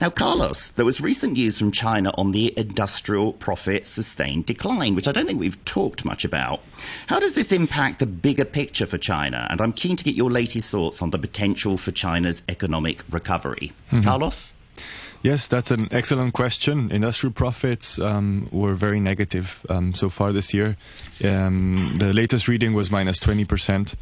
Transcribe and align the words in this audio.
Now, 0.00 0.10
Carlos, 0.10 0.68
there 0.68 0.84
was 0.84 1.00
recent 1.00 1.34
news 1.34 1.58
from 1.58 1.72
China 1.72 2.12
on 2.18 2.32
the 2.32 2.52
industrial 2.58 3.32
profit 3.32 3.86
sustained 3.86 4.44
decline, 4.46 4.94
which 4.94 5.08
I 5.08 5.12
don't 5.12 5.26
think 5.26 5.40
we've 5.40 5.62
talked 5.64 6.04
much 6.04 6.24
about. 6.24 6.60
How 7.06 7.18
does 7.18 7.34
this 7.34 7.50
impact 7.50 7.98
the 7.98 8.06
bigger 8.06 8.44
picture 8.44 8.86
for 8.86 8.98
China? 8.98 9.46
And 9.50 9.60
I'm 9.60 9.72
keen 9.72 9.96
to 9.96 10.04
get 10.04 10.14
your 10.14 10.30
latest 10.30 10.70
thoughts 10.70 11.00
on 11.00 11.10
the 11.10 11.18
potential 11.18 11.78
for 11.78 11.92
China's 11.92 12.42
economic 12.48 13.02
recovery. 13.10 13.72
Mm-hmm. 13.90 14.04
Carlos? 14.04 14.54
Yes, 15.22 15.46
that's 15.46 15.70
an 15.70 15.88
excellent 15.90 16.34
question. 16.34 16.90
Industrial 16.92 17.32
profits 17.32 17.98
um, 17.98 18.48
were 18.52 18.74
very 18.74 19.00
negative 19.00 19.64
um, 19.68 19.94
so 19.94 20.08
far 20.08 20.32
this 20.32 20.52
year. 20.52 20.76
Um, 21.24 21.94
the 21.98 22.12
latest 22.12 22.48
reading 22.48 22.74
was 22.74 22.90
minus 22.90 23.18
20%. 23.18 23.94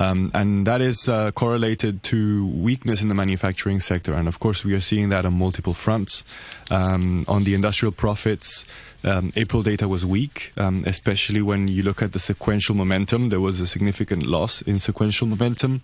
Um, 0.00 0.30
and 0.32 0.66
that 0.66 0.80
is 0.80 1.10
uh, 1.10 1.30
correlated 1.32 2.02
to 2.04 2.46
weakness 2.46 3.02
in 3.02 3.08
the 3.08 3.14
manufacturing 3.14 3.80
sector. 3.80 4.14
And 4.14 4.26
of 4.26 4.40
course, 4.40 4.64
we 4.64 4.72
are 4.72 4.80
seeing 4.80 5.10
that 5.10 5.26
on 5.26 5.34
multiple 5.34 5.74
fronts. 5.74 6.24
Um, 6.70 7.26
on 7.28 7.44
the 7.44 7.54
industrial 7.54 7.92
profits, 7.92 8.64
um, 9.04 9.30
April 9.36 9.62
data 9.62 9.86
was 9.86 10.06
weak, 10.06 10.52
um, 10.56 10.84
especially 10.86 11.42
when 11.42 11.68
you 11.68 11.82
look 11.82 12.00
at 12.00 12.12
the 12.12 12.18
sequential 12.18 12.74
momentum. 12.74 13.28
There 13.28 13.40
was 13.40 13.60
a 13.60 13.66
significant 13.66 14.24
loss 14.24 14.62
in 14.62 14.78
sequential 14.78 15.26
momentum. 15.26 15.82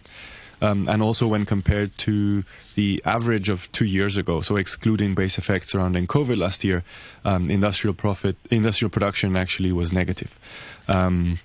Um, 0.63 0.89
and 0.89 1.03
also 1.03 1.29
when 1.29 1.45
compared 1.45 1.99
to 1.99 2.43
the 2.75 3.03
average 3.05 3.51
of 3.51 3.71
two 3.73 3.85
years 3.85 4.17
ago, 4.17 4.41
so 4.41 4.57
excluding 4.57 5.15
base 5.15 5.37
effects 5.37 5.73
surrounding 5.73 6.07
COVID 6.07 6.39
last 6.39 6.65
year, 6.65 6.83
um, 7.27 7.51
industrial 7.51 7.93
profit, 7.93 8.37
industrial 8.51 8.89
production 8.89 9.37
actually 9.37 9.73
was 9.73 9.93
negative. 9.93 10.39
Um, 10.89 11.39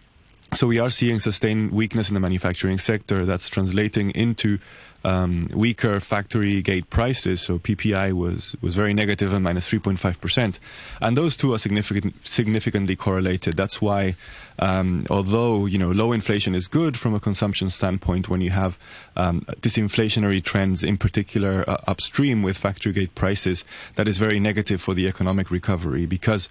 so 0.54 0.68
we 0.68 0.80
are 0.80 0.90
seeing 0.90 1.20
sustained 1.20 1.72
weakness 1.72 2.10
in 2.10 2.14
the 2.14 2.20
manufacturing 2.20 2.78
sector 2.78 3.26
that's 3.26 3.48
translating 3.48 4.12
into 4.12 4.60
um, 5.04 5.48
weaker 5.54 6.00
factory 6.00 6.62
gate 6.62 6.90
prices. 6.90 7.42
So 7.42 7.58
PPI 7.58 8.14
was 8.14 8.56
was 8.62 8.76
very 8.76 8.94
negative 8.94 9.34
and 9.34 9.44
minus 9.44 9.70
3.5 9.70 10.20
percent, 10.20 10.60
and 11.00 11.18
those 11.18 11.38
two 11.38 11.54
are 11.54 11.58
significant, 11.58 12.16
significantly 12.28 12.96
correlated. 12.96 13.56
That's 13.56 13.82
why, 13.82 14.16
um, 14.60 15.06
although 15.10 15.66
you 15.66 15.78
know 15.78 15.92
low 15.92 16.12
inflation 16.12 16.54
is 16.54 16.68
good 16.68 16.98
from 16.98 17.16
a 17.16 17.20
consumption 17.20 17.70
standpoint, 17.70 18.30
when 18.30 18.42
you 18.42 18.52
have 18.52 18.78
um, 19.16 19.42
disinflationary 19.62 20.44
trends, 20.44 20.84
in 20.84 20.98
particular 20.98 21.68
uh, 21.68 21.78
upstream 21.88 22.44
with 22.44 22.58
factory 22.58 22.92
gate 22.92 23.16
prices, 23.16 23.66
that 23.96 24.08
is 24.08 24.18
very 24.18 24.40
negative 24.40 24.82
for 24.82 24.94
the 24.94 25.08
economic 25.08 25.50
recovery 25.50 26.06
because 26.06 26.50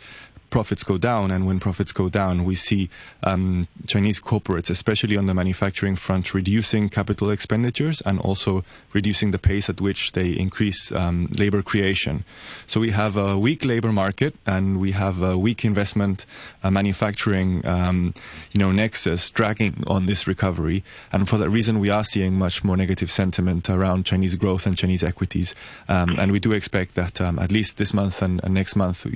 profits 0.51 0.84
go 0.84 0.98
down, 0.98 1.31
and 1.31 1.47
when 1.47 1.61
profits 1.61 1.93
go 1.93 2.09
down, 2.09 2.45
we 2.45 2.55
see 2.55 2.91
um, 3.23 3.69
Chinese 3.87 4.20
corporates, 4.20 4.70
especially 4.70 5.17
on 5.17 5.27
the 5.27 5.34
manufacturing 5.34 5.97
front, 5.97 6.34
reducing 6.34 6.89
capital 6.89 7.31
expenditures 7.31 8.01
and 8.03 8.19
also 8.20 8.65
reducing 8.93 9.31
the 9.31 9.38
pace 9.38 9.71
at 9.71 9.81
which 9.81 10.12
they 10.12 10.31
increase 10.31 10.93
um, 10.93 11.28
labor 11.37 11.62
creation. 11.62 12.25
So 12.66 12.81
we 12.81 12.91
have 12.91 13.16
a 13.16 13.38
weak 13.38 13.65
labor 13.65 13.93
market, 13.93 14.34
and 14.47 14.81
we 14.81 14.93
have 14.93 15.22
a 15.22 15.38
weak 15.38 15.65
investment 15.65 16.27
uh, 16.62 16.71
manufacturing, 16.71 17.65
um, 17.67 18.15
you 18.53 18.59
know, 18.59 18.72
nexus 18.72 19.31
dragging 19.31 19.84
on 19.87 20.06
this 20.06 20.27
recovery. 20.27 20.82
And 21.12 21.28
for 21.28 21.38
that 21.38 21.50
reason, 21.50 21.78
we 21.78 21.91
are 21.91 22.05
seeing 22.05 22.34
much 22.34 22.65
more 22.65 22.77
negative 22.77 23.11
sentiment 23.11 23.71
around 23.71 24.06
Chinese 24.06 24.34
growth 24.34 24.67
and 24.67 24.77
Chinese 24.77 25.05
equities. 25.05 25.55
Um, 25.88 26.19
and 26.19 26.32
we 26.32 26.41
do 26.41 26.53
expect 26.53 26.94
that 26.97 27.21
um, 27.21 27.38
at 27.38 27.53
least 27.53 27.77
this 27.77 27.94
month 27.94 28.22
and, 28.22 28.43
and 28.44 28.55
next 28.55 28.77
month, 28.77 29.06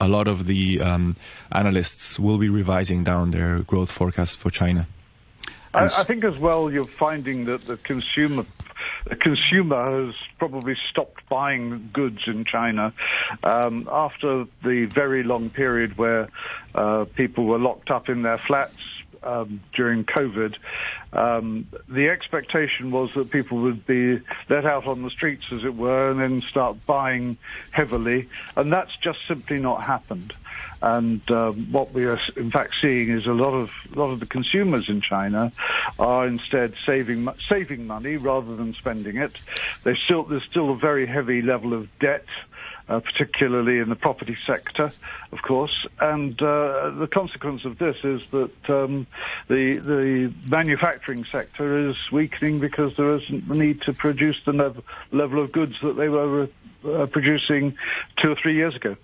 a 0.00 0.08
lot 0.08 0.28
of 0.28 0.46
the 0.46 0.77
um, 0.80 1.16
analysts 1.52 2.18
will 2.18 2.38
be 2.38 2.48
revising 2.48 3.04
down 3.04 3.30
their 3.30 3.60
growth 3.60 3.90
forecast 3.90 4.38
for 4.38 4.50
China. 4.50 4.86
I, 5.74 5.84
I, 5.84 5.88
think 5.88 6.24
as 6.24 6.38
well 6.38 6.70
you're 6.70 6.84
finding 6.84 7.44
that 7.44 7.62
the 7.62 7.76
consumer 7.76 8.46
the 9.04 9.16
consumer 9.16 10.06
has 10.06 10.14
probably 10.38 10.76
stopped 10.90 11.28
buying 11.28 11.90
goods 11.92 12.22
in 12.26 12.44
China 12.44 12.92
um, 13.42 13.88
after 13.90 14.46
the 14.64 14.86
very 14.86 15.22
long 15.22 15.50
period 15.50 15.98
where 15.98 16.28
uh, 16.74 17.04
people 17.14 17.44
were 17.44 17.58
locked 17.58 17.90
up 17.90 18.08
in 18.08 18.22
their 18.22 18.38
flats 18.38 18.76
um, 19.22 19.60
during 19.74 20.04
COVID, 20.04 20.56
um, 21.12 21.66
the 21.88 22.08
expectation 22.08 22.90
was 22.90 23.10
that 23.14 23.30
people 23.30 23.58
would 23.58 23.86
be 23.86 24.20
let 24.48 24.64
out 24.64 24.86
on 24.86 25.02
the 25.02 25.10
streets, 25.10 25.46
as 25.50 25.64
it 25.64 25.74
were, 25.74 26.10
and 26.10 26.20
then 26.20 26.40
start 26.40 26.84
buying 26.86 27.36
heavily, 27.70 28.28
and 28.56 28.72
that's 28.72 28.96
just 28.96 29.18
simply 29.26 29.58
not 29.58 29.82
happened. 29.82 30.34
And 30.80 31.28
um, 31.30 31.72
what 31.72 31.92
we 31.92 32.04
are, 32.04 32.20
in 32.36 32.50
fact, 32.50 32.76
seeing 32.80 33.10
is 33.10 33.26
a 33.26 33.32
lot 33.32 33.52
of 33.52 33.70
a 33.94 33.98
lot 33.98 34.10
of 34.10 34.20
the 34.20 34.26
consumers 34.26 34.88
in 34.88 35.00
China 35.00 35.50
are 35.98 36.26
instead 36.26 36.74
saving 36.86 37.28
saving 37.48 37.86
money 37.86 38.16
rather 38.16 38.54
than 38.54 38.72
spending 38.72 39.16
it. 39.16 39.36
They 39.82 39.96
still 39.96 40.24
there's 40.24 40.44
still 40.44 40.70
a 40.70 40.76
very 40.76 41.06
heavy 41.06 41.42
level 41.42 41.72
of 41.72 41.88
debt 41.98 42.26
uh, 42.88 43.00
particularly 43.00 43.78
in 43.78 43.88
the 43.88 43.96
property 43.96 44.36
sector, 44.46 44.90
of 45.32 45.42
course. 45.42 45.86
And 46.00 46.40
uh, 46.40 46.90
the 46.90 47.08
consequence 47.10 47.64
of 47.64 47.78
this 47.78 47.96
is 48.04 48.22
that 48.30 48.70
um, 48.70 49.06
the 49.48 49.76
the 49.78 50.32
manufacturing 50.50 51.24
sector 51.24 51.88
is 51.88 51.96
weakening 52.10 52.60
because 52.60 52.96
there 52.96 53.14
isn't 53.16 53.48
the 53.48 53.54
need 53.54 53.82
to 53.82 53.92
produce 53.92 54.40
the 54.44 54.52
level, 54.52 54.84
level 55.12 55.42
of 55.42 55.52
goods 55.52 55.76
that 55.82 55.96
they 55.96 56.08
were 56.08 56.48
uh, 56.84 57.06
producing 57.06 57.76
two 58.16 58.32
or 58.32 58.34
three 58.36 58.54
years 58.54 58.74
ago. 58.74 58.96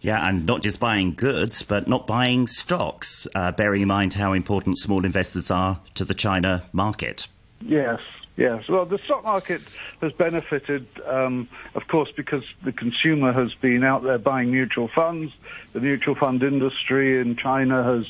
Yeah, 0.00 0.28
and 0.28 0.46
not 0.46 0.62
just 0.62 0.80
buying 0.80 1.14
goods, 1.14 1.62
but 1.62 1.88
not 1.88 2.06
buying 2.06 2.46
stocks, 2.46 3.26
uh, 3.34 3.52
bearing 3.52 3.82
in 3.82 3.88
mind 3.88 4.14
how 4.14 4.32
important 4.32 4.78
small 4.78 5.04
investors 5.04 5.50
are 5.50 5.80
to 5.94 6.04
the 6.04 6.14
China 6.14 6.64
market. 6.72 7.28
Yes, 7.60 8.00
Yes, 8.36 8.64
well, 8.66 8.86
the 8.86 8.98
stock 9.04 9.24
market 9.24 9.60
has 10.00 10.10
benefited, 10.12 10.86
um, 11.06 11.48
of 11.74 11.86
course, 11.86 12.08
because 12.16 12.44
the 12.64 12.72
consumer 12.72 13.30
has 13.30 13.52
been 13.60 13.84
out 13.84 14.04
there 14.04 14.16
buying 14.16 14.50
mutual 14.50 14.88
funds. 14.94 15.32
The 15.74 15.80
mutual 15.80 16.14
fund 16.14 16.42
industry 16.42 17.20
in 17.20 17.36
China 17.36 17.84
has 17.84 18.06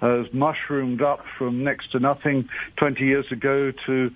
has 0.00 0.32
mushroomed 0.32 1.02
up 1.02 1.24
from 1.36 1.64
next 1.64 1.90
to 1.92 1.98
nothing 1.98 2.48
20 2.76 3.04
years 3.04 3.26
ago 3.32 3.72
to 3.86 4.12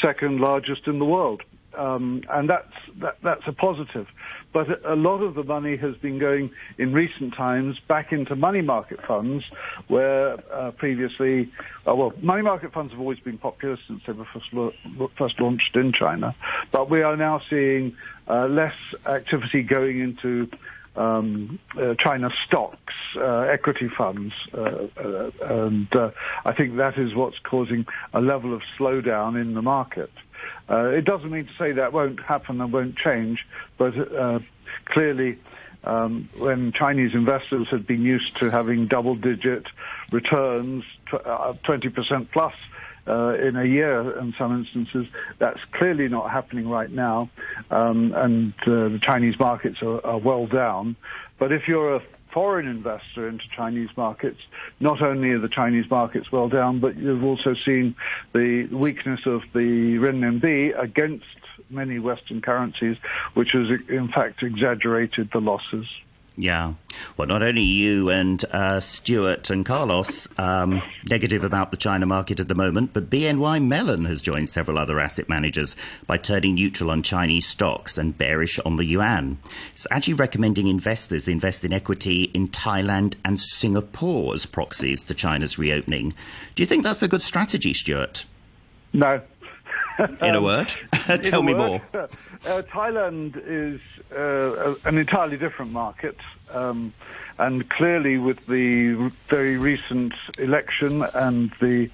second 0.00 0.40
largest 0.40 0.86
in 0.86 1.00
the 1.00 1.04
world, 1.04 1.42
um, 1.76 2.22
and 2.30 2.48
that's 2.48 2.72
that, 3.00 3.16
that's 3.20 3.42
a 3.46 3.52
positive. 3.52 4.06
But 4.52 4.84
a 4.84 4.96
lot 4.96 5.22
of 5.22 5.34
the 5.34 5.44
money 5.44 5.76
has 5.76 5.96
been 5.96 6.18
going 6.18 6.50
in 6.78 6.92
recent 6.92 7.34
times 7.34 7.78
back 7.86 8.12
into 8.12 8.34
money 8.34 8.62
market 8.62 8.98
funds, 9.06 9.44
where 9.88 10.38
uh, 10.52 10.72
previously, 10.72 11.50
uh, 11.86 11.94
well, 11.94 12.12
money 12.20 12.42
market 12.42 12.72
funds 12.72 12.92
have 12.92 13.00
always 13.00 13.20
been 13.20 13.38
popular 13.38 13.78
since 13.86 14.02
they 14.06 14.12
were 14.12 14.26
first, 14.32 14.52
lo- 14.52 15.10
first 15.16 15.40
launched 15.40 15.76
in 15.76 15.92
China. 15.92 16.34
But 16.72 16.90
we 16.90 17.02
are 17.02 17.16
now 17.16 17.40
seeing 17.48 17.96
uh, 18.28 18.46
less 18.46 18.74
activity 19.06 19.62
going 19.62 20.00
into 20.00 20.48
um, 20.96 21.58
uh, 21.80 21.94
China 21.98 22.30
stocks, 22.46 22.94
uh, 23.16 23.40
equity 23.42 23.88
funds, 23.96 24.34
uh, 24.52 24.88
uh 24.96 25.30
and 25.40 25.94
uh, 25.94 26.10
I 26.44 26.52
think 26.52 26.76
that 26.76 26.98
is 26.98 27.14
what's 27.14 27.38
causing 27.38 27.86
a 28.12 28.20
level 28.20 28.52
of 28.54 28.62
slowdown 28.78 29.40
in 29.40 29.54
the 29.54 29.62
market. 29.62 30.10
Uh, 30.68 30.88
it 30.88 31.04
doesn't 31.04 31.30
mean 31.30 31.46
to 31.46 31.52
say 31.58 31.72
that 31.72 31.92
won't 31.92 32.20
happen 32.20 32.60
and 32.60 32.72
won't 32.72 32.96
change, 32.96 33.46
but 33.76 33.96
uh, 34.14 34.38
clearly 34.86 35.38
um, 35.84 36.28
when 36.38 36.72
Chinese 36.72 37.14
investors 37.14 37.68
had 37.68 37.86
been 37.86 38.02
used 38.02 38.36
to 38.38 38.50
having 38.50 38.86
double-digit 38.86 39.66
returns, 40.12 40.84
tw- 41.06 41.24
20% 41.24 42.12
uh, 42.12 42.24
plus 42.32 42.54
uh, 43.06 43.34
in 43.34 43.56
a 43.56 43.64
year 43.64 44.18
in 44.18 44.34
some 44.36 44.58
instances. 44.58 45.06
That's 45.38 45.60
clearly 45.72 46.08
not 46.08 46.30
happening 46.30 46.68
right 46.68 46.90
now, 46.90 47.30
um, 47.70 48.12
and 48.14 48.52
uh, 48.62 48.88
the 48.88 49.00
Chinese 49.02 49.38
markets 49.38 49.82
are, 49.82 50.04
are, 50.04 50.18
well 50.18 50.46
down. 50.46 50.96
But 51.38 51.52
if 51.52 51.66
you're 51.66 51.96
a 51.96 52.02
foreign 52.32 52.68
investor 52.68 53.28
into 53.28 53.44
Chinese 53.54 53.90
markets, 53.96 54.40
not 54.78 55.02
only 55.02 55.30
are 55.30 55.38
the 55.38 55.48
Chinese 55.48 55.90
markets 55.90 56.30
well 56.32 56.48
down, 56.48 56.80
but 56.80 56.96
you've 56.96 57.24
also 57.24 57.54
seen 57.54 57.94
the 58.32 58.66
weakness 58.66 59.20
of 59.26 59.42
the 59.52 59.98
renminbi 59.98 60.78
against 60.80 61.24
many 61.68 61.98
Western 61.98 62.40
currencies, 62.40 62.96
which 63.34 63.52
has 63.52 63.68
in 63.88 64.08
fact 64.08 64.42
exaggerated 64.42 65.30
the 65.32 65.40
losses. 65.40 65.86
Yeah. 66.40 66.72
Well, 67.18 67.28
not 67.28 67.42
only 67.42 67.60
you 67.60 68.08
and 68.08 68.42
uh, 68.50 68.80
Stewart 68.80 69.50
and 69.50 69.64
Carlos 69.64 70.26
um, 70.38 70.82
negative 71.08 71.44
about 71.44 71.70
the 71.70 71.76
China 71.76 72.06
market 72.06 72.40
at 72.40 72.48
the 72.48 72.54
moment, 72.54 72.94
but 72.94 73.10
BNY 73.10 73.62
Mellon 73.62 74.06
has 74.06 74.22
joined 74.22 74.48
several 74.48 74.78
other 74.78 74.98
asset 74.98 75.28
managers 75.28 75.76
by 76.06 76.16
turning 76.16 76.54
neutral 76.54 76.90
on 76.90 77.02
Chinese 77.02 77.46
stocks 77.46 77.98
and 77.98 78.16
bearish 78.16 78.58
on 78.60 78.76
the 78.76 78.86
yuan. 78.86 79.36
It's 79.72 79.86
actually 79.90 80.14
recommending 80.14 80.66
investors 80.66 81.28
invest 81.28 81.62
in 81.62 81.74
equity 81.74 82.24
in 82.32 82.48
Thailand 82.48 83.16
and 83.22 83.38
Singapore 83.38 84.34
as 84.34 84.46
proxies 84.46 85.04
to 85.04 85.14
China's 85.14 85.58
reopening. 85.58 86.14
Do 86.54 86.62
you 86.62 86.66
think 86.66 86.84
that's 86.84 87.02
a 87.02 87.08
good 87.08 87.22
strategy, 87.22 87.74
Stewart? 87.74 88.24
No. 88.94 89.20
In 90.22 90.34
a 90.34 90.42
word, 90.42 90.72
tell 91.22 91.42
me 91.42 91.54
word. 91.54 91.82
more. 91.92 92.08
Uh, 92.46 92.62
Thailand 92.62 93.40
is 93.44 93.80
uh, 94.16 94.74
an 94.84 94.98
entirely 94.98 95.36
different 95.36 95.72
market. 95.72 96.16
Um, 96.50 96.92
and 97.40 97.68
clearly, 97.70 98.18
with 98.18 98.36
the 98.48 99.10
very 99.30 99.56
recent 99.56 100.12
election 100.36 101.02
and 101.14 101.50
the 101.58 101.88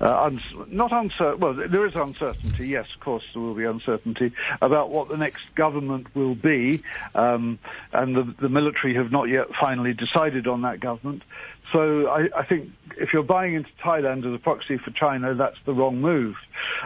uh, 0.00 0.24
uns- 0.24 0.66
not 0.66 0.90
uncertain, 0.90 1.38
well, 1.38 1.54
there 1.54 1.86
is 1.86 1.94
uncertainty. 1.94 2.66
Yes, 2.66 2.86
of 2.96 3.00
course, 3.00 3.22
there 3.32 3.40
will 3.40 3.54
be 3.54 3.64
uncertainty 3.64 4.32
about 4.60 4.90
what 4.90 5.08
the 5.08 5.16
next 5.16 5.42
government 5.54 6.14
will 6.16 6.34
be, 6.34 6.82
um, 7.14 7.60
and 7.92 8.16
the, 8.16 8.34
the 8.40 8.48
military 8.48 8.94
have 8.94 9.12
not 9.12 9.28
yet 9.28 9.46
finally 9.60 9.94
decided 9.94 10.48
on 10.48 10.62
that 10.62 10.80
government. 10.80 11.22
So 11.72 12.08
I, 12.08 12.28
I, 12.36 12.44
think 12.44 12.70
if 12.96 13.12
you're 13.12 13.22
buying 13.22 13.54
into 13.54 13.70
Thailand 13.84 14.26
as 14.26 14.34
a 14.34 14.38
proxy 14.38 14.78
for 14.78 14.90
China, 14.90 15.32
that's 15.34 15.58
the 15.64 15.74
wrong 15.74 16.00
move. 16.00 16.34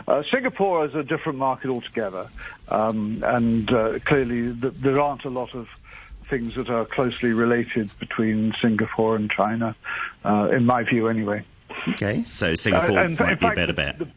Uh, 0.06 0.22
Singapore 0.30 0.84
is 0.84 0.94
a 0.94 1.02
different 1.02 1.38
market 1.38 1.70
altogether, 1.70 2.28
um, 2.68 3.22
and 3.24 3.72
uh, 3.72 4.00
clearly 4.04 4.54
th- 4.60 4.74
there 4.82 5.00
aren't 5.00 5.24
a 5.24 5.30
lot 5.30 5.54
of 5.54 5.66
things 6.32 6.55
that 6.55 6.70
are 6.70 6.87
closely 6.87 7.32
related 7.34 7.93
between 7.99 8.55
Singapore 8.62 9.17
and 9.17 9.31
China, 9.31 9.76
uh, 10.25 10.49
in 10.50 10.64
my 10.64 10.82
view, 10.82 11.08
anyway. 11.08 11.44
Okay, 11.90 12.25
so 12.25 12.55
Singapore 12.55 12.99
Uh, 12.99 13.05
and 13.05 13.19
might 13.20 13.38
be 13.38 13.46
a 13.46 13.55
better 13.55 13.73
bet. 13.75 13.99
the- 13.99 14.08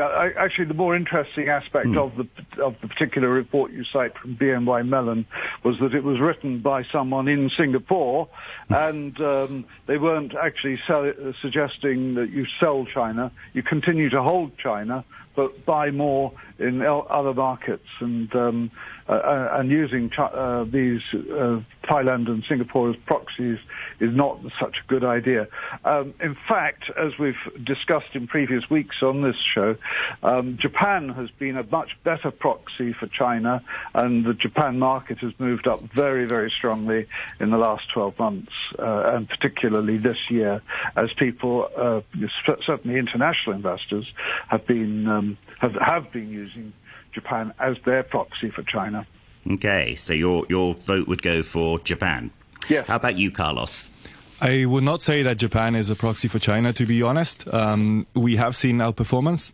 uh, 0.00 0.30
actually, 0.36 0.66
the 0.66 0.74
more 0.74 0.94
interesting 0.94 1.48
aspect 1.48 1.96
of 1.96 2.16
the 2.16 2.26
of 2.62 2.76
the 2.80 2.86
particular 2.86 3.28
report 3.28 3.72
you 3.72 3.82
cite 3.82 4.16
from 4.16 4.36
BNY 4.36 4.82
Mellon 4.86 5.26
was 5.64 5.80
that 5.80 5.92
it 5.92 6.04
was 6.04 6.20
written 6.20 6.60
by 6.60 6.84
someone 6.84 7.26
in 7.26 7.50
Singapore, 7.50 8.28
and 8.68 9.20
um, 9.20 9.64
they 9.86 9.98
weren't 9.98 10.36
actually 10.36 10.78
sell, 10.86 11.04
uh, 11.08 11.32
suggesting 11.42 12.14
that 12.14 12.30
you 12.30 12.46
sell 12.60 12.86
China. 12.86 13.32
You 13.54 13.64
continue 13.64 14.08
to 14.10 14.22
hold 14.22 14.56
China, 14.58 15.04
but 15.38 15.64
buy 15.64 15.92
more 15.92 16.32
in 16.58 16.82
other 16.82 17.32
markets, 17.32 17.86
and 18.00 18.34
um, 18.34 18.72
uh, 19.08 19.12
uh, 19.12 19.48
and 19.52 19.70
using 19.70 20.10
Chi- 20.10 20.24
uh, 20.24 20.64
these 20.64 21.00
uh, 21.14 21.60
Thailand 21.84 22.28
and 22.28 22.42
Singapore 22.48 22.90
as 22.90 22.96
proxies 23.06 23.58
is 24.00 24.14
not 24.14 24.40
such 24.58 24.78
a 24.84 24.88
good 24.88 25.04
idea. 25.04 25.46
Um, 25.84 26.12
in 26.20 26.36
fact, 26.48 26.90
as 26.98 27.12
we've 27.20 27.36
discussed 27.64 28.14
in 28.14 28.26
previous 28.26 28.68
weeks 28.68 28.96
on 29.02 29.22
this 29.22 29.36
show, 29.54 29.76
um, 30.24 30.58
Japan 30.60 31.08
has 31.10 31.30
been 31.38 31.56
a 31.56 31.62
much 31.62 31.90
better 32.02 32.32
proxy 32.32 32.92
for 32.92 33.06
China, 33.06 33.62
and 33.94 34.26
the 34.26 34.34
Japan 34.34 34.80
market 34.80 35.18
has 35.18 35.32
moved 35.38 35.68
up 35.68 35.80
very, 35.94 36.26
very 36.26 36.50
strongly 36.50 37.06
in 37.38 37.50
the 37.50 37.58
last 37.58 37.84
12 37.94 38.18
months, 38.18 38.52
uh, 38.80 39.12
and 39.14 39.28
particularly 39.28 39.98
this 39.98 40.18
year, 40.28 40.60
as 40.96 41.10
people, 41.16 41.68
uh, 41.76 42.00
certainly 42.66 42.98
international 42.98 43.54
investors, 43.54 44.06
have 44.48 44.66
been 44.66 45.06
um, 45.06 45.27
have, 45.58 45.74
have 45.74 46.12
been 46.12 46.28
using 46.28 46.72
Japan 47.12 47.52
as 47.58 47.76
their 47.84 48.02
proxy 48.02 48.50
for 48.50 48.62
China. 48.62 49.06
Okay, 49.50 49.94
so 49.94 50.12
your 50.12 50.44
your 50.48 50.74
vote 50.74 51.08
would 51.08 51.22
go 51.22 51.42
for 51.42 51.78
Japan. 51.80 52.30
Yes. 52.68 52.86
How 52.86 52.96
about 52.96 53.16
you, 53.16 53.30
Carlos? 53.30 53.90
I 54.40 54.66
would 54.66 54.84
not 54.84 55.00
say 55.00 55.22
that 55.22 55.36
Japan 55.38 55.74
is 55.74 55.90
a 55.90 55.96
proxy 55.96 56.28
for 56.28 56.38
China, 56.38 56.72
to 56.72 56.86
be 56.86 57.02
honest. 57.02 57.52
Um, 57.52 58.06
we 58.14 58.36
have 58.36 58.54
seen 58.54 58.78
outperformance. 58.78 59.52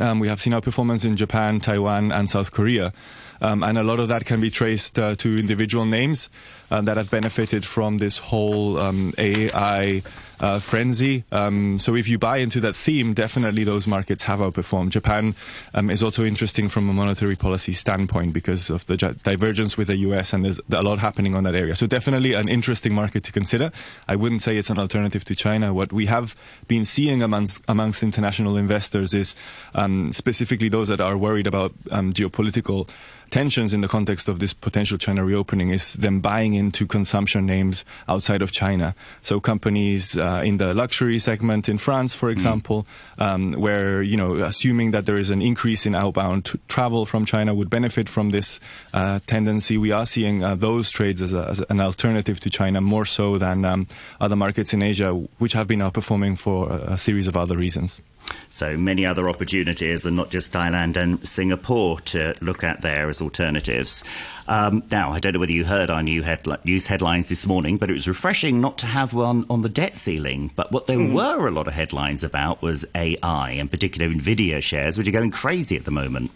Um, 0.00 0.20
we 0.20 0.28
have 0.28 0.40
seen 0.40 0.52
outperformance 0.52 1.04
in 1.04 1.16
Japan, 1.16 1.60
Taiwan, 1.60 2.10
and 2.12 2.28
South 2.28 2.50
Korea. 2.50 2.92
Um, 3.40 3.62
and 3.62 3.78
a 3.78 3.82
lot 3.82 4.00
of 4.00 4.08
that 4.08 4.26
can 4.26 4.40
be 4.40 4.50
traced 4.50 4.98
uh, 4.98 5.14
to 5.16 5.38
individual 5.38 5.84
names 5.84 6.28
uh, 6.70 6.80
that 6.82 6.96
have 6.96 7.10
benefited 7.10 7.64
from 7.64 7.98
this 7.98 8.18
whole 8.18 8.78
um, 8.78 9.12
AI 9.16 10.02
uh, 10.40 10.58
frenzy. 10.58 11.24
Um, 11.32 11.78
so 11.78 11.94
if 11.94 12.08
you 12.08 12.18
buy 12.18 12.38
into 12.38 12.60
that 12.60 12.76
theme, 12.76 13.14
definitely 13.14 13.64
those 13.64 13.86
markets 13.86 14.24
have 14.24 14.40
outperformed. 14.40 14.90
Japan 14.90 15.34
um, 15.74 15.90
is 15.90 16.02
also 16.02 16.24
interesting 16.24 16.68
from 16.68 16.88
a 16.88 16.92
monetary 16.92 17.36
policy 17.36 17.72
standpoint 17.72 18.32
because 18.32 18.70
of 18.70 18.86
the 18.86 18.96
divergence 18.96 19.76
with 19.76 19.88
the 19.88 19.96
US, 19.96 20.32
and 20.32 20.44
there's 20.44 20.60
a 20.72 20.82
lot 20.82 20.98
happening 20.98 21.34
on 21.34 21.44
that 21.44 21.54
area. 21.54 21.76
So 21.76 21.86
definitely 21.86 22.34
an 22.34 22.48
interesting 22.48 22.94
market 22.94 23.24
to 23.24 23.32
consider. 23.32 23.70
I 24.08 24.16
wouldn't 24.16 24.42
say 24.42 24.56
it's 24.56 24.70
an 24.70 24.78
alternative 24.78 25.24
to 25.26 25.34
China. 25.34 25.74
What 25.74 25.92
we 25.92 26.06
have 26.06 26.36
been 26.68 26.84
seeing 26.84 27.22
amongst, 27.22 27.62
amongst 27.68 28.02
international 28.02 28.56
investors 28.56 29.14
is 29.14 29.34
um, 29.74 30.12
specifically 30.12 30.68
those 30.68 30.88
that 30.88 31.00
are 31.00 31.16
worried 31.16 31.46
about 31.46 31.72
um, 31.90 32.12
geopolitical 32.12 32.88
tensions 33.30 33.72
in 33.72 33.80
the 33.80 33.88
context 33.88 34.28
of 34.28 34.38
this 34.40 34.52
potential 34.52 34.98
China 34.98 35.24
reopening 35.24 35.70
is 35.70 35.94
them 35.94 36.20
buying 36.20 36.54
into 36.54 36.86
consumption 36.86 37.46
names 37.46 37.84
outside 38.08 38.42
of 38.42 38.52
China. 38.52 38.94
So 39.22 39.40
companies 39.40 40.18
uh, 40.18 40.29
in 40.44 40.56
the 40.56 40.74
luxury 40.74 41.18
segment 41.18 41.68
in 41.68 41.78
France, 41.78 42.14
for 42.14 42.30
example, 42.30 42.86
mm. 43.18 43.26
um, 43.26 43.52
where 43.52 44.02
you 44.02 44.16
know, 44.16 44.36
assuming 44.36 44.92
that 44.92 45.06
there 45.06 45.18
is 45.18 45.30
an 45.30 45.42
increase 45.42 45.86
in 45.86 45.94
outbound 45.94 46.58
travel 46.68 47.06
from 47.06 47.24
China, 47.24 47.54
would 47.54 47.70
benefit 47.70 48.08
from 48.08 48.30
this 48.30 48.60
uh, 48.92 49.20
tendency. 49.26 49.78
We 49.78 49.92
are 49.92 50.06
seeing 50.06 50.42
uh, 50.42 50.54
those 50.54 50.90
trades 50.90 51.22
as, 51.22 51.34
a, 51.34 51.48
as, 51.48 51.60
an 51.70 51.80
alternative 51.80 52.40
to 52.40 52.50
China 52.50 52.80
more 52.80 53.04
so 53.04 53.38
than 53.38 53.64
um, 53.64 53.86
other 54.20 54.36
markets 54.36 54.72
in 54.72 54.82
Asia, 54.82 55.12
which 55.38 55.52
have 55.52 55.66
been 55.66 55.80
outperforming 55.80 56.38
for 56.38 56.70
a, 56.70 56.92
a 56.92 56.98
series 56.98 57.26
of 57.26 57.36
other 57.36 57.56
reasons. 57.56 58.00
So 58.48 58.76
many 58.76 59.06
other 59.06 59.28
opportunities 59.28 60.04
and 60.04 60.16
not 60.16 60.30
just 60.30 60.52
Thailand 60.52 60.96
and 60.96 61.26
Singapore 61.26 62.00
to 62.00 62.34
look 62.40 62.62
at 62.64 62.82
there 62.82 63.08
as 63.08 63.22
alternatives. 63.22 64.04
Um, 64.48 64.82
now, 64.90 65.12
I 65.12 65.20
don't 65.20 65.34
know 65.34 65.40
whether 65.40 65.52
you 65.52 65.64
heard 65.64 65.90
our 65.90 66.02
new 66.02 66.24
news 66.64 66.86
headlines 66.86 67.28
this 67.28 67.46
morning, 67.46 67.78
but 67.78 67.90
it 67.90 67.92
was 67.92 68.08
refreshing 68.08 68.60
not 68.60 68.78
to 68.78 68.86
have 68.86 69.14
one 69.14 69.46
on 69.48 69.62
the 69.62 69.68
debt 69.68 69.94
ceiling. 69.94 70.19
But 70.54 70.70
what 70.70 70.86
there 70.86 70.98
mm. 70.98 71.12
were 71.12 71.48
a 71.48 71.50
lot 71.50 71.66
of 71.66 71.74
headlines 71.74 72.22
about 72.22 72.62
was 72.62 72.84
AI, 72.94 73.50
and 73.52 73.70
particularly 73.70 74.16
Nvidia 74.16 74.62
shares, 74.62 74.98
which 74.98 75.08
are 75.08 75.12
going 75.12 75.30
crazy 75.30 75.76
at 75.76 75.84
the 75.84 75.90
moment. 75.90 76.30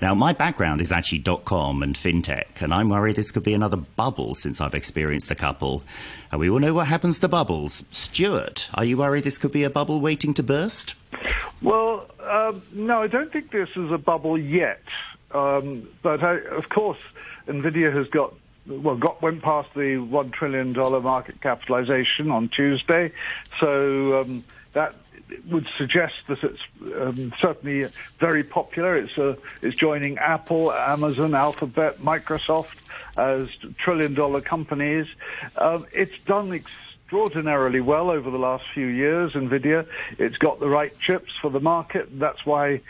Now, 0.00 0.14
my 0.14 0.32
background 0.32 0.80
is 0.80 0.92
actually 0.92 1.18
dot 1.18 1.44
com 1.44 1.82
and 1.82 1.96
fintech, 1.96 2.62
and 2.62 2.72
I'm 2.72 2.88
worried 2.88 3.16
this 3.16 3.32
could 3.32 3.42
be 3.42 3.54
another 3.54 3.76
bubble 3.76 4.34
since 4.34 4.60
I've 4.60 4.74
experienced 4.74 5.30
a 5.30 5.34
couple. 5.34 5.82
And 6.30 6.40
we 6.40 6.48
all 6.48 6.60
know 6.60 6.74
what 6.74 6.86
happens 6.86 7.18
to 7.20 7.28
bubbles. 7.28 7.84
Stewart, 7.90 8.70
are 8.74 8.84
you 8.84 8.96
worried 8.98 9.24
this 9.24 9.38
could 9.38 9.52
be 9.52 9.64
a 9.64 9.70
bubble 9.70 10.00
waiting 10.00 10.34
to 10.34 10.42
burst? 10.42 10.94
Well, 11.62 12.06
um, 12.22 12.62
no, 12.72 13.02
I 13.02 13.06
don't 13.06 13.32
think 13.32 13.50
this 13.50 13.70
is 13.76 13.90
a 13.90 13.98
bubble 13.98 14.38
yet. 14.38 14.82
Um, 15.32 15.88
but 16.02 16.22
I, 16.22 16.40
of 16.40 16.68
course, 16.68 16.98
Nvidia 17.48 17.92
has 17.92 18.08
got 18.08 18.34
well 18.66 18.96
got 18.96 19.22
went 19.22 19.42
past 19.42 19.68
the 19.74 19.98
one 19.98 20.30
trillion 20.30 20.72
dollar 20.72 21.00
market 21.00 21.40
capitalization 21.40 22.30
on 22.30 22.48
Tuesday, 22.48 23.12
so 23.60 24.20
um, 24.20 24.44
that 24.74 24.94
would 25.50 25.66
suggest 25.78 26.14
that 26.28 26.38
it's 26.42 26.60
um, 27.00 27.32
certainly 27.40 27.86
very 28.20 28.44
popular. 28.44 28.96
It's 28.96 29.16
uh, 29.18 29.34
it's 29.62 29.76
joining 29.76 30.18
Apple, 30.18 30.72
Amazon, 30.72 31.34
Alphabet, 31.34 32.00
Microsoft 32.00 32.76
as 33.16 33.48
trillion 33.78 34.14
dollar 34.14 34.40
companies. 34.40 35.06
Um, 35.56 35.86
it's 35.92 36.14
done. 36.26 36.52
Ex- 36.52 36.70
extraordinarily 37.04 37.80
well 37.80 38.10
over 38.10 38.30
the 38.30 38.38
last 38.38 38.64
few 38.72 38.86
years, 38.86 39.32
NVIDIA. 39.34 39.86
It's 40.18 40.36
got 40.38 40.58
the 40.58 40.68
right 40.68 40.92
chips 40.98 41.30
for 41.40 41.50
the 41.50 41.60
market. 41.60 42.08
That's 42.18 42.44
why 42.44 42.80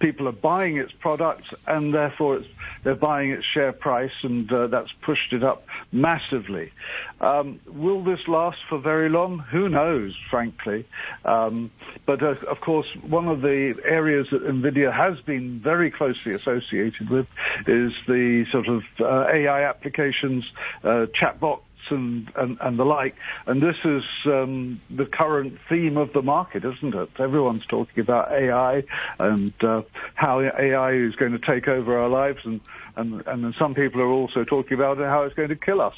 people 0.00 0.28
are 0.28 0.32
buying 0.32 0.76
its 0.78 0.92
products 0.92 1.48
and 1.66 1.94
therefore 1.94 2.42
they're 2.82 2.94
buying 2.94 3.30
its 3.30 3.44
share 3.44 3.72
price 3.72 4.12
and 4.22 4.52
uh, 4.52 4.66
that's 4.66 4.92
pushed 5.02 5.32
it 5.32 5.44
up 5.44 5.66
massively. 5.92 6.72
Um, 7.20 7.60
will 7.66 8.02
this 8.02 8.26
last 8.26 8.58
for 8.68 8.78
very 8.78 9.08
long? 9.08 9.38
Who 9.38 9.68
knows, 9.68 10.16
frankly. 10.30 10.86
Um, 11.24 11.70
but 12.04 12.22
uh, 12.22 12.34
of 12.48 12.60
course, 12.60 12.86
one 13.02 13.28
of 13.28 13.42
the 13.42 13.74
areas 13.84 14.28
that 14.30 14.42
NVIDIA 14.42 14.92
has 14.92 15.20
been 15.20 15.60
very 15.60 15.90
closely 15.90 16.34
associated 16.34 17.08
with 17.08 17.26
is 17.66 17.92
the 18.06 18.46
sort 18.50 18.68
of 18.68 18.82
uh, 19.00 19.26
AI 19.32 19.68
applications, 19.68 20.44
uh, 20.82 21.06
chatbot 21.14 21.60
and, 21.90 22.30
and, 22.36 22.58
and, 22.60 22.78
the 22.78 22.84
like. 22.84 23.14
And 23.46 23.62
this 23.62 23.76
is 23.84 24.04
um, 24.24 24.80
the 24.90 25.06
current 25.06 25.58
theme 25.68 25.96
of 25.96 26.12
the 26.12 26.22
market, 26.22 26.64
isn't 26.64 26.94
it? 26.94 27.10
Everyone's 27.18 27.66
talking 27.66 28.00
about 28.00 28.32
AI 28.32 28.84
and 29.18 29.52
uh, 29.62 29.82
how 30.14 30.40
AI 30.40 30.92
is 30.92 31.16
going 31.16 31.32
to 31.32 31.38
take 31.38 31.68
over 31.68 31.98
our 31.98 32.08
lives, 32.08 32.44
and, 32.44 32.60
and, 32.96 33.26
and 33.26 33.54
some 33.54 33.74
people 33.74 34.00
are 34.00 34.10
also 34.10 34.44
talking 34.44 34.74
about 34.74 34.98
how 34.98 35.22
it's 35.22 35.34
going 35.34 35.50
to 35.50 35.56
kill 35.56 35.80
us. 35.80 35.96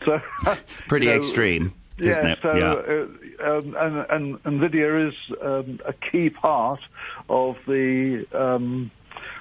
So 0.04 0.20
pretty 0.88 1.06
you 1.06 1.12
know, 1.12 1.16
extreme. 1.16 1.74
Yeah, 1.98 2.26
it? 2.26 2.38
so 2.42 2.54
yeah. 2.54 2.72
Uh, 3.44 3.58
um, 3.58 3.76
and, 3.78 4.38
and 4.44 4.60
NVIDIA 4.60 5.08
is 5.08 5.14
um, 5.42 5.80
a 5.84 5.92
key 5.92 6.30
part 6.30 6.80
of 7.28 7.56
the 7.66 8.26
um, 8.32 8.90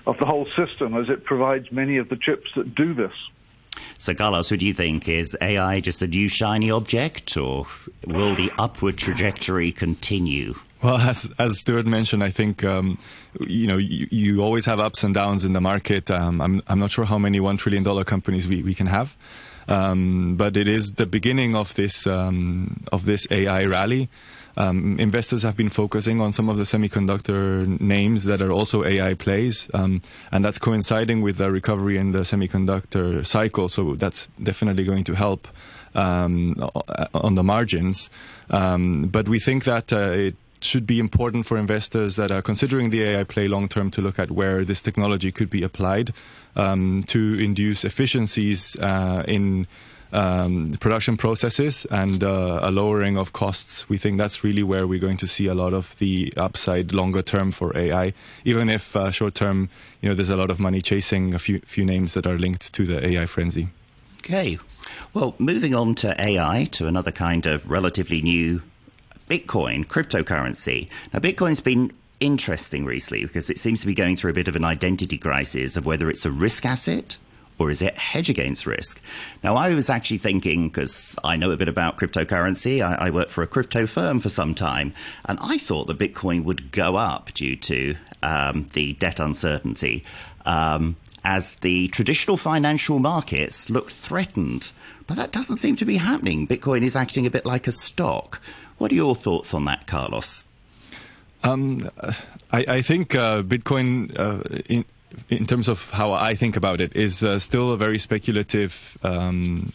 of 0.07 0.17
the 0.17 0.25
whole 0.25 0.47
system 0.55 0.95
as 0.95 1.09
it 1.09 1.23
provides 1.23 1.71
many 1.71 1.97
of 1.97 2.09
the 2.09 2.15
chips 2.15 2.51
that 2.55 2.75
do 2.75 2.93
this. 2.93 3.13
So, 3.97 4.13
Carlos, 4.13 4.49
who 4.49 4.57
do 4.57 4.65
you 4.65 4.73
think? 4.73 5.07
Is 5.07 5.37
AI 5.41 5.79
just 5.79 6.01
a 6.01 6.07
new 6.07 6.27
shiny 6.27 6.71
object, 6.71 7.37
or 7.37 7.65
will 8.05 8.35
the 8.35 8.51
upward 8.57 8.97
trajectory 8.97 9.71
continue? 9.71 10.55
Well, 10.83 10.97
as 10.97 11.31
as 11.39 11.59
Stewart 11.59 11.87
mentioned, 11.87 12.23
I 12.23 12.29
think 12.29 12.63
um, 12.63 12.99
you 13.39 13.65
know 13.67 13.77
you, 13.77 14.07
you, 14.11 14.43
always 14.43 14.65
have 14.65 14.79
ups 14.79 15.03
and 15.03 15.13
downs 15.13 15.43
in 15.43 15.53
the 15.53 15.61
market. 15.61 16.11
Um, 16.11 16.41
I'm 16.41 16.61
I'm 16.67 16.79
not 16.79 16.91
sure 16.91 17.05
how 17.05 17.17
many 17.17 17.39
one 17.39 17.57
trillion 17.57 17.83
dollar 17.83 18.03
companies 18.03 18.47
we, 18.47 18.61
we 18.61 18.75
can 18.75 18.87
have, 18.87 19.17
um, 19.67 20.35
but 20.35 20.57
it 20.57 20.67
is 20.67 20.93
the 20.93 21.05
beginning 21.05 21.55
of 21.55 21.73
this 21.75 22.05
um, 22.05 22.83
of 22.91 23.05
this 23.05 23.25
AI 23.31 23.65
rally. 23.65 24.09
Um, 24.57 24.97
investors 24.99 25.43
have 25.43 25.57
been 25.57 25.69
focusing 25.69 26.21
on 26.21 26.33
some 26.33 26.49
of 26.49 26.57
the 26.57 26.63
semiconductor 26.63 27.79
names 27.79 28.23
that 28.25 28.41
are 28.41 28.51
also 28.51 28.83
AI 28.83 29.13
plays, 29.13 29.69
um, 29.73 30.01
and 30.31 30.45
that's 30.45 30.57
coinciding 30.57 31.21
with 31.21 31.37
the 31.37 31.51
recovery 31.51 31.97
in 31.97 32.11
the 32.11 32.19
semiconductor 32.19 33.25
cycle. 33.25 33.69
So 33.69 33.95
that's 33.95 34.27
definitely 34.41 34.83
going 34.83 35.03
to 35.05 35.13
help 35.13 35.47
um, 35.93 36.69
on 37.13 37.35
the 37.35 37.43
margins. 37.43 38.09
Um, 38.49 39.07
but 39.07 39.27
we 39.27 39.39
think 39.39 39.63
that 39.65 39.91
uh, 39.91 40.11
it 40.11 40.35
should 40.61 40.87
be 40.87 40.99
important 40.99 41.45
for 41.45 41.57
investors 41.57 42.15
that 42.15 42.31
are 42.31 42.41
considering 42.41 42.89
the 42.89 43.03
AI 43.03 43.23
play 43.23 43.47
long 43.47 43.67
term 43.67 43.91
to 43.91 44.01
look 44.01 44.19
at 44.19 44.31
where 44.31 44.63
this 44.63 44.81
technology 44.81 45.31
could 45.31 45.49
be 45.49 45.63
applied 45.63 46.11
um, 46.55 47.03
to 47.07 47.35
induce 47.39 47.85
efficiencies 47.85 48.75
uh, 48.77 49.23
in 49.27 49.67
um, 50.11 50.73
production 50.79 51.17
processes 51.17 51.85
and 51.91 52.23
uh, 52.23 52.59
a 52.61 52.71
lowering 52.71 53.17
of 53.17 53.33
costs. 53.33 53.87
We 53.89 53.97
think 53.97 54.17
that's 54.17 54.43
really 54.43 54.63
where 54.63 54.87
we're 54.87 54.99
going 54.99 55.17
to 55.17 55.27
see 55.27 55.47
a 55.47 55.53
lot 55.53 55.73
of 55.73 55.97
the 55.97 56.33
upside 56.37 56.93
longer 56.93 57.21
term 57.21 57.51
for 57.51 57.75
AI, 57.77 58.13
even 58.43 58.69
if 58.69 58.95
uh, 58.95 59.11
short 59.11 59.35
term, 59.35 59.69
you 60.01 60.09
know, 60.09 60.15
there's 60.15 60.29
a 60.29 60.37
lot 60.37 60.49
of 60.49 60.59
money 60.59 60.81
chasing 60.81 61.33
a 61.33 61.39
few 61.39 61.59
few 61.59 61.85
names 61.85 62.13
that 62.13 62.25
are 62.27 62.37
linked 62.37 62.73
to 62.73 62.85
the 62.85 63.05
AI 63.07 63.25
frenzy. 63.25 63.69
Okay. 64.19 64.57
Well, 65.13 65.35
moving 65.37 65.75
on 65.75 65.95
to 65.95 66.19
AI, 66.19 66.67
to 66.71 66.87
another 66.87 67.11
kind 67.11 67.45
of 67.45 67.69
relatively 67.69 68.21
new 68.21 68.63
Bitcoin, 69.29 69.85
cryptocurrency. 69.85 70.89
Now, 71.13 71.19
Bitcoin's 71.19 71.61
been 71.61 71.91
interesting 72.19 72.85
recently 72.85 73.25
because 73.25 73.49
it 73.49 73.59
seems 73.59 73.81
to 73.81 73.87
be 73.87 73.93
going 73.93 74.15
through 74.15 74.31
a 74.31 74.33
bit 74.33 74.47
of 74.47 74.55
an 74.55 74.63
identity 74.63 75.17
crisis 75.17 75.77
of 75.77 75.85
whether 75.85 76.09
it's 76.09 76.25
a 76.25 76.31
risk 76.31 76.65
asset 76.65 77.17
or 77.57 77.69
is 77.69 77.81
it 77.81 77.97
hedge 77.97 78.29
against 78.29 78.65
risk? 78.65 79.01
Now, 79.43 79.55
I 79.55 79.73
was 79.73 79.89
actually 79.89 80.17
thinking, 80.17 80.67
because 80.67 81.15
I 81.23 81.35
know 81.35 81.51
a 81.51 81.57
bit 81.57 81.69
about 81.69 81.97
cryptocurrency, 81.97 82.81
I, 82.81 83.07
I 83.07 83.09
worked 83.09 83.31
for 83.31 83.43
a 83.43 83.47
crypto 83.47 83.85
firm 83.85 84.19
for 84.19 84.29
some 84.29 84.55
time, 84.55 84.93
and 85.25 85.39
I 85.41 85.57
thought 85.57 85.87
that 85.87 85.97
Bitcoin 85.97 86.43
would 86.43 86.71
go 86.71 86.95
up 86.95 87.33
due 87.33 87.55
to 87.55 87.95
um, 88.21 88.69
the 88.73 88.93
debt 88.93 89.19
uncertainty. 89.19 90.03
Um, 90.45 90.97
as 91.25 91.55
the 91.55 91.87
traditional 91.87 92.37
financial 92.37 92.99
markets 92.99 93.67
looked 93.69 93.91
threatened. 93.91 94.71
But 95.07 95.17
that 95.17 95.31
doesn't 95.31 95.57
seem 95.57 95.75
to 95.77 95.85
be 95.85 95.97
happening. 95.97 96.47
Bitcoin 96.47 96.83
is 96.83 96.95
acting 96.95 97.25
a 97.25 97.31
bit 97.31 97.47
like 97.47 97.67
a 97.67 97.71
stock. 97.71 98.39
What 98.77 98.91
are 98.91 98.95
your 98.95 99.15
thoughts 99.15 99.53
on 99.53 99.65
that, 99.65 99.87
Carlos? 99.87 100.45
Um, 101.43 101.89
I, 102.51 102.65
I, 102.67 102.81
think 102.81 103.15
uh, 103.15 103.41
Bitcoin, 103.41 104.17
uh, 104.17 104.61
in, 104.67 104.85
in 105.29 105.45
terms 105.45 105.67
of 105.67 105.89
how 105.91 106.13
I 106.13 106.35
think 106.35 106.55
about 106.55 106.81
it, 106.81 106.95
is 106.95 107.23
uh, 107.23 107.39
still 107.39 107.71
a 107.71 107.77
very 107.77 107.97
speculative 107.97 108.97
um, 109.03 109.71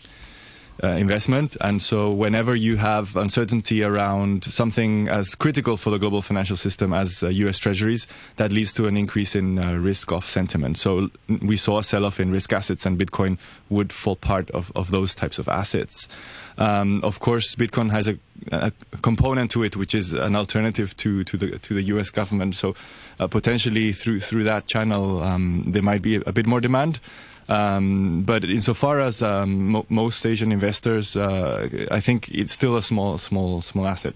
uh, 0.82 0.88
investment. 0.88 1.56
And 1.60 1.82
so, 1.82 2.10
whenever 2.10 2.54
you 2.54 2.76
have 2.76 3.16
uncertainty 3.16 3.82
around 3.82 4.44
something 4.44 5.08
as 5.08 5.34
critical 5.34 5.76
for 5.76 5.90
the 5.90 5.98
global 5.98 6.22
financial 6.22 6.56
system 6.56 6.92
as 6.92 7.22
uh, 7.22 7.28
U.S. 7.28 7.58
Treasuries, 7.58 8.06
that 8.36 8.50
leads 8.50 8.72
to 8.74 8.86
an 8.86 8.96
increase 8.96 9.34
in 9.36 9.58
uh, 9.58 9.74
risk 9.74 10.12
of 10.12 10.24
sentiment. 10.24 10.78
So, 10.78 11.10
we 11.42 11.56
saw 11.56 11.78
a 11.78 11.84
sell 11.84 12.04
off 12.04 12.18
in 12.18 12.30
risk 12.30 12.52
assets, 12.52 12.86
and 12.86 12.98
Bitcoin 12.98 13.38
would 13.68 13.92
fall 13.92 14.16
part 14.16 14.50
of, 14.52 14.72
of 14.74 14.90
those 14.90 15.14
types 15.14 15.38
of 15.38 15.48
assets. 15.48 16.08
Um, 16.56 17.00
of 17.02 17.20
course, 17.20 17.54
Bitcoin 17.54 17.90
has 17.90 18.08
a, 18.08 18.18
a, 18.50 18.72
component 19.02 19.50
to 19.52 19.62
it, 19.62 19.76
which 19.76 19.94
is 19.94 20.12
an 20.12 20.36
alternative 20.36 20.96
to, 20.98 21.24
to 21.24 21.36
the 21.36 21.58
to 21.58 21.74
the 21.74 21.82
U.S. 21.94 22.10
government. 22.10 22.56
So, 22.56 22.74
uh, 23.18 23.26
potentially 23.26 23.92
through 23.92 24.20
through 24.20 24.44
that 24.44 24.66
channel, 24.66 25.22
um, 25.22 25.64
there 25.66 25.82
might 25.82 26.02
be 26.02 26.16
a, 26.16 26.32
bit 26.32 26.46
more 26.46 26.60
demand. 26.60 27.00
Um, 27.48 28.22
but 28.22 28.44
insofar 28.44 29.00
as 29.00 29.22
um, 29.22 29.68
mo- 29.68 29.86
most 29.88 30.24
Asian 30.24 30.52
investors, 30.52 31.16
uh, 31.16 31.68
I 31.90 31.98
think 31.98 32.28
it's 32.28 32.52
still 32.52 32.76
a 32.76 32.82
small, 32.82 33.18
small, 33.18 33.60
small 33.60 33.86
asset. 33.88 34.14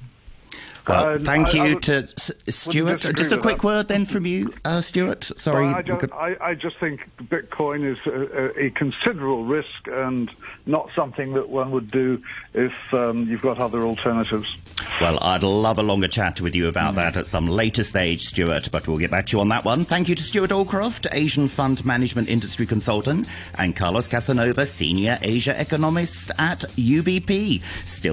Well, 0.87 1.15
uh, 1.15 1.19
thank 1.19 1.55
I, 1.55 1.67
you 1.67 1.77
I 1.77 1.81
to 1.81 2.07
Stewart. 2.53 3.01
Just 3.01 3.33
a 3.33 3.39
quick 3.39 3.59
that. 3.59 3.65
word 3.65 3.89
then 3.89 4.05
from 4.05 4.27
you, 4.27 4.53
uh, 4.65 4.81
Stewart. 4.81 5.25
Sorry. 5.25 5.67
Well, 5.67 5.77
I, 5.77 5.83
just, 5.83 6.13
I, 6.13 6.37
I, 6.41 6.55
just, 6.55 6.79
think 6.79 7.09
Bitcoin 7.23 7.85
is 7.85 7.99
a, 8.07 8.67
a, 8.67 8.71
considerable 8.71 9.45
risk 9.45 9.87
and 9.87 10.31
not 10.67 10.91
something 10.95 11.33
that 11.35 11.49
one 11.49 11.71
would 11.71 11.91
do 11.91 12.23
if 12.53 12.75
um, 12.93 13.27
you've 13.29 13.41
got 13.41 13.59
other 13.59 13.83
alternatives. 13.83 14.57
Well, 15.01 15.19
I'd 15.23 15.43
love 15.43 15.79
a 15.79 15.83
longer 15.83 16.09
chat 16.09 16.41
with 16.41 16.55
you 16.55 16.69
about 16.69 16.93
mm. 16.93 16.97
that 16.97 17.17
at 17.17 17.27
some 17.27 17.47
later 17.47 17.83
stage, 17.83 18.23
Stewart, 18.23 18.71
but 18.71 18.87
we'll 18.87 18.99
get 18.99 19.11
back 19.11 19.27
to 19.27 19.37
you 19.37 19.41
on 19.41 19.49
that 19.49 19.65
one. 19.65 19.85
Thank 19.85 20.09
you 20.09 20.15
to 20.15 20.23
Stewart 20.23 20.51
Aldcroft, 20.51 21.07
Asian 21.13 21.49
Fund 21.49 21.85
Management 21.87 22.29
Industry 22.29 22.67
Consultant, 22.67 23.29
and 23.57 23.75
Carlos 23.75 24.09
Casanova, 24.09 24.67
Senior 24.67 25.19
Asia 25.23 25.59
Economist 25.59 26.31
at 26.39 26.61
UBP. 26.77 27.63
Still 27.87 28.03